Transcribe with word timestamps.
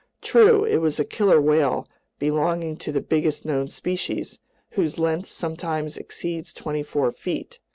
True, 0.23 0.63
it 0.65 0.77
was 0.77 0.99
a 0.99 1.05
killer 1.05 1.39
whale, 1.39 1.87
belonging 2.17 2.75
to 2.77 2.91
the 2.91 3.01
biggest 3.01 3.45
known 3.45 3.67
species, 3.67 4.39
whose 4.71 4.97
length 4.97 5.27
sometimes 5.29 5.95
exceeds 5.95 6.53
twenty 6.53 6.81
four 6.81 7.11
feet. 7.11 7.59